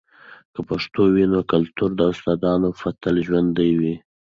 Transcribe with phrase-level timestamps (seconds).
[0.53, 3.95] که پښتو وي، نو کلتوري داستانونه به تل ژوندۍ وي.